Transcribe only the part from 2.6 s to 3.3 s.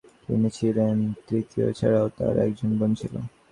বোন ছিল।